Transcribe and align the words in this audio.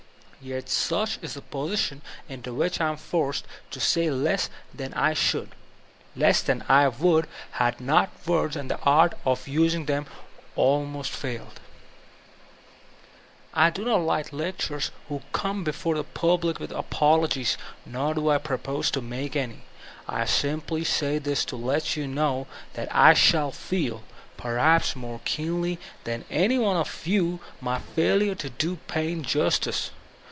Yet 0.43 0.69
such 0.69 1.19
is 1.21 1.35
the 1.35 1.43
position 1.43 2.01
into 2.27 2.51
which 2.51 2.81
I 2.81 2.89
am 2.89 2.97
forced,— 2.97 3.45
^to 3.71 3.79
say 3.79 4.09
less 4.09 4.49
than 4.73 4.91
I 4.95 5.13
should, 5.13 5.49
less 6.15 6.41
than 6.41 6.63
I 6.67 6.87
would 6.87 7.27
had 7.51 7.79
not 7.79 8.09
words 8.25 8.55
and 8.55 8.67
the 8.71 8.79
art 8.79 9.13
of 9.23 9.47
using 9.47 9.85
them 9.85 10.07
almost 10.55 11.11
failed 11.11 11.59
me. 11.61 11.61
I 13.53 13.69
do 13.69 13.85
not 13.85 14.01
like 14.01 14.33
lecturers 14.33 14.89
who 15.09 15.21
come 15.31 15.63
before 15.63 15.93
the 15.93 16.03
public 16.03 16.59
with 16.59 16.71
apologies, 16.71 17.55
nor 17.85 18.15
do 18.15 18.27
I 18.31 18.39
propose 18.39 18.89
to 18.91 18.99
make 19.01 19.35
any; 19.35 19.61
I 20.09 20.25
simply 20.25 20.83
say 20.83 21.19
thb 21.19 21.45
to 21.45 21.55
let 21.55 21.95
you 21.95 22.07
know 22.07 22.47
that 22.73 22.87
I 22.91 23.13
shall 23.13 23.51
feel, 23.51 24.01
perhaps 24.37 24.95
more 24.95 25.21
keenly 25.23 25.77
thto 26.03 26.23
any 26.31 26.57
of 26.65 27.05
you, 27.05 27.41
my 27.61 27.77
failure 27.77 28.33
to 28.33 28.49
do 28.49 28.77
Paine 28.87 29.21
justice. 29.21 29.91